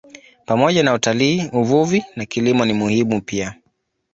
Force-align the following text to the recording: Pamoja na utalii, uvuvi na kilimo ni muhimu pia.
Pamoja 0.45 0.83
na 0.83 0.93
utalii, 0.93 1.49
uvuvi 1.53 2.03
na 2.15 2.25
kilimo 2.25 2.65
ni 2.65 2.73
muhimu 2.73 3.21
pia. 3.21 3.55